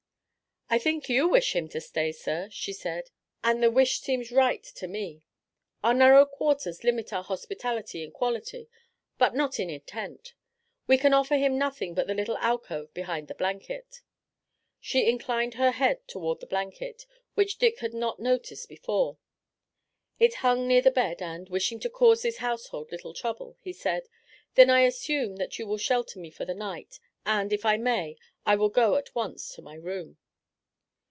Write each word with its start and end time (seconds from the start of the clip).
"I 0.73 0.79
think 0.79 1.09
you 1.09 1.27
wish 1.27 1.53
him 1.53 1.67
to 1.67 1.81
stay, 1.81 2.13
sir," 2.13 2.47
she 2.49 2.71
said, 2.71 3.09
"and 3.43 3.61
the 3.61 3.69
wish 3.69 3.99
seems 3.99 4.31
right 4.31 4.63
to 4.63 4.87
me. 4.87 5.21
Our 5.83 5.93
narrow 5.93 6.25
quarters 6.25 6.85
limit 6.85 7.11
our 7.11 7.25
hospitality 7.25 8.05
in 8.05 8.11
quality, 8.13 8.69
but 9.17 9.35
not 9.35 9.59
in 9.59 9.69
intent. 9.69 10.33
We 10.87 10.97
can 10.97 11.13
offer 11.13 11.35
him 11.35 11.57
nothing 11.57 11.93
but 11.93 12.07
the 12.07 12.13
little 12.13 12.37
alcove 12.37 12.93
behind 12.93 13.27
the 13.27 13.35
blanket." 13.35 14.01
She 14.79 15.09
inclined 15.09 15.55
her 15.55 15.71
head 15.71 16.07
toward 16.07 16.39
the 16.39 16.47
blanket, 16.47 17.05
which 17.33 17.57
Dick 17.57 17.79
had 17.79 17.93
not 17.93 18.21
noticed 18.21 18.69
before. 18.69 19.17
It 20.21 20.35
hung 20.35 20.69
near 20.69 20.81
the 20.81 20.89
bed 20.89 21.21
and, 21.21 21.49
wishing 21.49 21.81
to 21.81 21.89
cause 21.89 22.21
this 22.21 22.37
household 22.37 22.93
little 22.93 23.13
trouble, 23.13 23.57
he 23.59 23.73
said: 23.73 24.07
"Then 24.55 24.69
I 24.69 24.83
assume 24.83 25.35
that 25.35 25.59
you 25.59 25.67
will 25.67 25.77
shelter 25.77 26.17
me 26.17 26.31
for 26.31 26.45
the 26.45 26.53
night, 26.55 26.97
and, 27.25 27.51
if 27.51 27.65
I 27.65 27.75
may, 27.75 28.15
I 28.45 28.55
will 28.55 28.69
go 28.69 28.95
at 28.95 29.13
once 29.13 29.53
to 29.55 29.61
my 29.61 29.75
room." 29.75 30.17